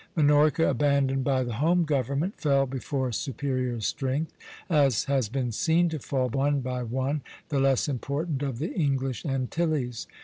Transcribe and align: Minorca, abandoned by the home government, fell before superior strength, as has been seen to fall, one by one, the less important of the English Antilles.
Minorca, 0.15 0.67
abandoned 0.67 1.23
by 1.23 1.43
the 1.43 1.57
home 1.61 1.83
government, 1.83 2.33
fell 2.41 2.65
before 2.65 3.11
superior 3.11 3.79
strength, 3.81 4.33
as 4.67 5.03
has 5.03 5.29
been 5.29 5.51
seen 5.51 5.89
to 5.89 5.99
fall, 5.99 6.27
one 6.27 6.59
by 6.61 6.81
one, 6.81 7.21
the 7.49 7.59
less 7.59 7.87
important 7.87 8.41
of 8.41 8.57
the 8.57 8.73
English 8.73 9.23
Antilles. 9.27 10.07